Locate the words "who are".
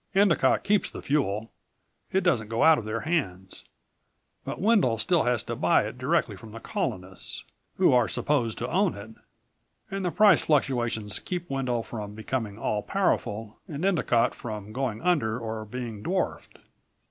7.77-8.07